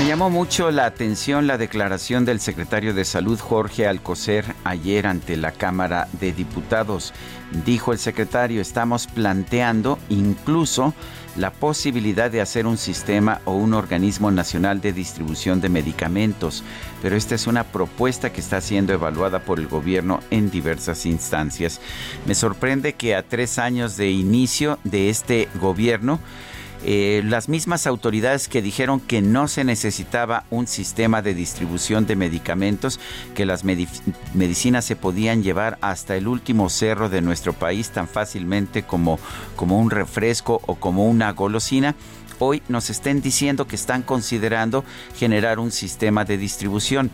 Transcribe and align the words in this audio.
Me 0.00 0.06
llamó 0.06 0.30
mucho 0.30 0.70
la 0.70 0.86
atención 0.86 1.46
la 1.46 1.58
declaración 1.58 2.24
del 2.24 2.40
secretario 2.40 2.94
de 2.94 3.04
Salud 3.04 3.38
Jorge 3.38 3.86
Alcocer 3.86 4.46
ayer 4.64 5.06
ante 5.06 5.36
la 5.36 5.52
Cámara 5.52 6.08
de 6.18 6.32
Diputados. 6.32 7.12
Dijo 7.66 7.92
el 7.92 7.98
secretario, 7.98 8.62
estamos 8.62 9.06
planteando 9.08 9.98
incluso 10.08 10.94
la 11.36 11.50
posibilidad 11.52 12.30
de 12.30 12.40
hacer 12.40 12.66
un 12.66 12.78
sistema 12.78 13.42
o 13.44 13.52
un 13.52 13.74
organismo 13.74 14.30
nacional 14.30 14.80
de 14.80 14.94
distribución 14.94 15.60
de 15.60 15.68
medicamentos, 15.68 16.64
pero 17.02 17.14
esta 17.14 17.34
es 17.34 17.46
una 17.46 17.64
propuesta 17.64 18.32
que 18.32 18.40
está 18.40 18.62
siendo 18.62 18.94
evaluada 18.94 19.40
por 19.40 19.58
el 19.58 19.68
gobierno 19.68 20.20
en 20.30 20.50
diversas 20.50 21.04
instancias. 21.04 21.78
Me 22.24 22.34
sorprende 22.34 22.94
que 22.94 23.14
a 23.14 23.22
tres 23.22 23.58
años 23.58 23.98
de 23.98 24.10
inicio 24.10 24.78
de 24.82 25.10
este 25.10 25.50
gobierno, 25.60 26.20
eh, 26.84 27.22
las 27.24 27.48
mismas 27.48 27.86
autoridades 27.86 28.48
que 28.48 28.62
dijeron 28.62 29.00
que 29.00 29.20
no 29.20 29.48
se 29.48 29.64
necesitaba 29.64 30.44
un 30.50 30.66
sistema 30.66 31.20
de 31.20 31.34
distribución 31.34 32.06
de 32.06 32.16
medicamentos, 32.16 32.98
que 33.34 33.44
las 33.44 33.64
medicinas 33.64 34.84
se 34.84 34.96
podían 34.96 35.42
llevar 35.42 35.76
hasta 35.82 36.16
el 36.16 36.26
último 36.26 36.70
cerro 36.70 37.08
de 37.08 37.20
nuestro 37.20 37.52
país 37.52 37.90
tan 37.90 38.08
fácilmente 38.08 38.82
como, 38.82 39.18
como 39.56 39.78
un 39.78 39.90
refresco 39.90 40.62
o 40.66 40.76
como 40.76 41.06
una 41.06 41.32
golosina, 41.32 41.94
hoy 42.38 42.62
nos 42.68 42.88
estén 42.88 43.20
diciendo 43.20 43.66
que 43.66 43.76
están 43.76 44.02
considerando 44.02 44.84
generar 45.16 45.58
un 45.58 45.70
sistema 45.70 46.24
de 46.24 46.38
distribución. 46.38 47.10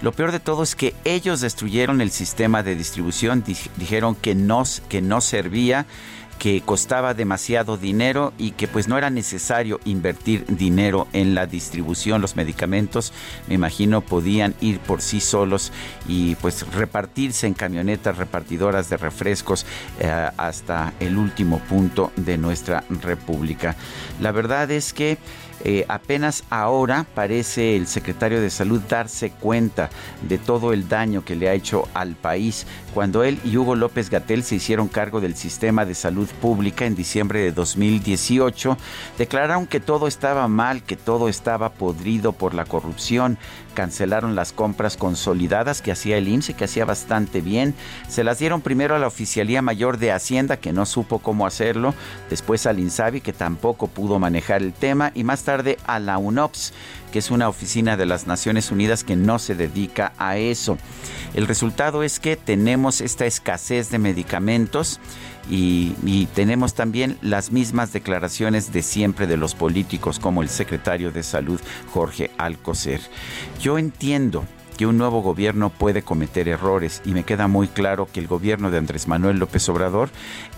Lo 0.00 0.12
peor 0.12 0.32
de 0.32 0.40
todo 0.40 0.64
es 0.64 0.74
que 0.74 0.94
ellos 1.04 1.40
destruyeron 1.40 2.00
el 2.00 2.10
sistema 2.10 2.62
de 2.62 2.74
distribución, 2.74 3.44
dijeron 3.76 4.16
que 4.16 4.34
no, 4.34 4.64
que 4.88 5.00
no 5.00 5.20
servía 5.20 5.86
que 6.42 6.60
costaba 6.60 7.14
demasiado 7.14 7.76
dinero 7.76 8.32
y 8.36 8.50
que 8.50 8.66
pues 8.66 8.88
no 8.88 8.98
era 8.98 9.10
necesario 9.10 9.78
invertir 9.84 10.44
dinero 10.48 11.06
en 11.12 11.36
la 11.36 11.46
distribución. 11.46 12.20
Los 12.20 12.34
medicamentos, 12.34 13.12
me 13.46 13.54
imagino, 13.54 14.00
podían 14.00 14.56
ir 14.60 14.80
por 14.80 15.02
sí 15.02 15.20
solos 15.20 15.70
y 16.08 16.34
pues 16.34 16.66
repartirse 16.72 17.46
en 17.46 17.54
camionetas 17.54 18.18
repartidoras 18.18 18.90
de 18.90 18.96
refrescos 18.96 19.64
eh, 20.00 20.30
hasta 20.36 20.94
el 20.98 21.16
último 21.16 21.60
punto 21.60 22.10
de 22.16 22.38
nuestra 22.38 22.82
república. 22.88 23.76
La 24.20 24.32
verdad 24.32 24.68
es 24.72 24.92
que 24.92 25.18
eh, 25.64 25.84
apenas 25.88 26.44
ahora 26.50 27.06
parece 27.14 27.76
el 27.76 27.86
secretario 27.86 28.40
de 28.40 28.50
Salud 28.50 28.80
darse 28.88 29.30
cuenta 29.30 29.90
de 30.28 30.38
todo 30.38 30.72
el 30.72 30.88
daño 30.88 31.24
que 31.24 31.36
le 31.36 31.48
ha 31.48 31.54
hecho 31.54 31.88
al 31.94 32.16
país. 32.16 32.66
Cuando 32.94 33.22
él 33.22 33.38
y 33.44 33.56
Hugo 33.56 33.74
López 33.76 34.10
Gatel 34.10 34.42
se 34.42 34.56
hicieron 34.56 34.88
cargo 34.88 35.20
del 35.20 35.36
sistema 35.36 35.84
de 35.84 35.94
salud 35.94 36.28
pública 36.40 36.84
en 36.84 36.94
diciembre 36.94 37.40
de 37.40 37.52
2018, 37.52 38.76
declararon 39.18 39.66
que 39.66 39.80
todo 39.80 40.08
estaba 40.08 40.48
mal, 40.48 40.82
que 40.82 40.96
todo 40.96 41.28
estaba 41.28 41.70
podrido 41.70 42.32
por 42.32 42.54
la 42.54 42.64
corrupción, 42.64 43.38
cancelaron 43.74 44.34
las 44.34 44.52
compras 44.52 44.96
consolidadas 44.96 45.80
que 45.80 45.92
hacía 45.92 46.18
el 46.18 46.28
IMSS, 46.28 46.54
que 46.54 46.64
hacía 46.64 46.84
bastante 46.84 47.40
bien. 47.40 47.74
Se 48.08 48.24
las 48.24 48.38
dieron 48.38 48.60
primero 48.60 48.94
a 48.94 48.98
la 48.98 49.06
Oficialía 49.06 49.62
Mayor 49.62 49.98
de 49.98 50.12
Hacienda, 50.12 50.58
que 50.58 50.72
no 50.72 50.84
supo 50.84 51.20
cómo 51.20 51.46
hacerlo, 51.46 51.94
después 52.28 52.66
al 52.66 52.78
INSABI, 52.78 53.20
que 53.20 53.32
tampoco 53.32 53.86
pudo 53.86 54.18
manejar 54.18 54.60
el 54.60 54.72
tema, 54.72 55.12
y 55.14 55.24
más 55.24 55.44
tarde 55.44 55.51
a 55.86 55.98
la 55.98 56.18
UNOPS, 56.18 56.72
que 57.12 57.18
es 57.18 57.30
una 57.30 57.48
oficina 57.48 57.96
de 57.96 58.06
las 58.06 58.26
Naciones 58.26 58.70
Unidas 58.70 59.04
que 59.04 59.16
no 59.16 59.38
se 59.38 59.54
dedica 59.54 60.12
a 60.18 60.38
eso. 60.38 60.78
El 61.34 61.46
resultado 61.46 62.02
es 62.02 62.20
que 62.20 62.36
tenemos 62.36 63.00
esta 63.00 63.26
escasez 63.26 63.90
de 63.90 63.98
medicamentos 63.98 65.00
y, 65.50 66.26
tenemos 66.34 66.74
también 66.74 67.18
las 67.20 67.50
mismas 67.50 67.92
declaraciones 67.92 68.72
de 68.72 68.82
siempre 68.82 69.26
de 69.26 69.36
los 69.36 69.54
políticos 69.54 70.18
como 70.18 70.42
el 70.42 70.48
secretario 70.48 71.10
de 71.12 71.22
Salud 71.22 71.60
Jorge 71.92 72.30
Alcocer. 72.38 73.00
Yo 73.60 73.76
entiendo 73.78 74.44
que 74.76 74.86
un 74.86 74.98
nuevo 74.98 75.22
gobierno 75.22 75.70
puede 75.70 76.02
cometer 76.02 76.48
errores 76.48 77.02
y 77.04 77.12
me 77.12 77.24
queda 77.24 77.48
muy 77.48 77.68
claro 77.68 78.08
que 78.12 78.20
el 78.20 78.26
gobierno 78.26 78.70
de 78.70 78.78
Andrés 78.78 79.08
Manuel 79.08 79.38
López 79.38 79.68
Obrador 79.68 80.10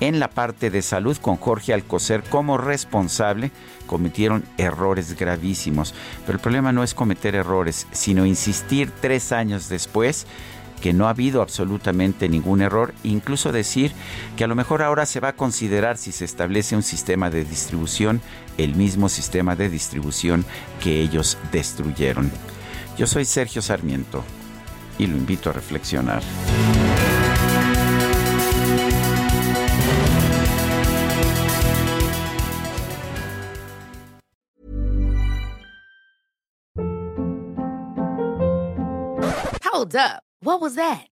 en 0.00 0.20
la 0.20 0.28
parte 0.28 0.70
de 0.70 0.82
salud 0.82 1.16
con 1.16 1.36
Jorge 1.36 1.72
Alcocer 1.72 2.22
como 2.22 2.58
responsable 2.58 3.50
cometieron 3.86 4.44
errores 4.58 5.16
gravísimos. 5.18 5.94
Pero 6.26 6.36
el 6.36 6.42
problema 6.42 6.72
no 6.72 6.82
es 6.82 6.94
cometer 6.94 7.34
errores, 7.34 7.86
sino 7.92 8.26
insistir 8.26 8.90
tres 9.00 9.32
años 9.32 9.68
después 9.68 10.26
que 10.82 10.92
no 10.92 11.06
ha 11.06 11.10
habido 11.10 11.40
absolutamente 11.40 12.28
ningún 12.28 12.60
error, 12.60 12.92
incluso 13.04 13.52
decir 13.52 13.92
que 14.36 14.44
a 14.44 14.48
lo 14.48 14.56
mejor 14.56 14.82
ahora 14.82 15.06
se 15.06 15.20
va 15.20 15.28
a 15.28 15.36
considerar 15.36 15.96
si 15.96 16.10
se 16.10 16.24
establece 16.24 16.74
un 16.74 16.82
sistema 16.82 17.30
de 17.30 17.44
distribución, 17.44 18.20
el 18.58 18.74
mismo 18.74 19.08
sistema 19.08 19.54
de 19.54 19.70
distribución 19.70 20.44
que 20.82 21.00
ellos 21.00 21.38
destruyeron. 21.52 22.32
Yo 22.96 23.06
soy 23.06 23.24
Sergio 23.24 23.62
Sarmiento 23.62 24.22
y 24.98 25.06
lo 25.06 25.16
invito 25.16 25.50
a 25.50 25.52
reflexionar. 25.52 26.22
Hold 39.64 39.96
up. 39.96 40.22
What 40.42 40.60
was 40.60 40.74
that? 40.74 41.11